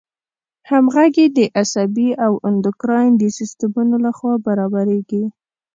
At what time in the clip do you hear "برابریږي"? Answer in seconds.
4.47-5.23